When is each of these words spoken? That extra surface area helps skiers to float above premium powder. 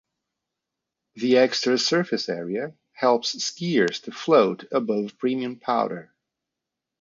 That 1.17 1.35
extra 1.37 1.77
surface 1.77 2.27
area 2.27 2.73
helps 2.91 3.35
skiers 3.35 4.01
to 4.05 4.11
float 4.11 4.63
above 4.71 5.19
premium 5.19 5.59
powder. 5.59 6.11